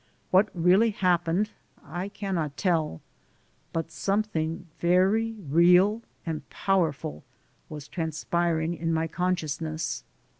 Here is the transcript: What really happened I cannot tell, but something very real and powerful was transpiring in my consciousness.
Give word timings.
What 0.31 0.49
really 0.55 0.89
happened 0.89 1.51
I 1.85 2.09
cannot 2.09 2.57
tell, 2.57 3.01
but 3.71 3.91
something 3.91 4.65
very 4.79 5.33
real 5.33 6.01
and 6.25 6.41
powerful 6.49 7.23
was 7.69 7.87
transpiring 7.87 8.73
in 8.73 8.91
my 8.95 9.05
consciousness. 9.05 10.03